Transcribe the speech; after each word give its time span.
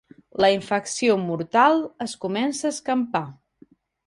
La 0.43 0.47
infecció 0.53 1.17
mortal 1.25 1.77
es 2.07 2.17
comença 2.25 2.67
a 2.67 2.73
escampar. 2.79 3.23